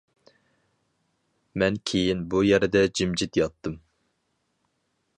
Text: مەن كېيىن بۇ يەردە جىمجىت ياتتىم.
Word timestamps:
مەن 1.63 1.77
كېيىن 1.91 2.25
بۇ 2.33 2.43
يەردە 2.49 2.83
جىمجىت 3.01 3.41
ياتتىم. 3.45 3.81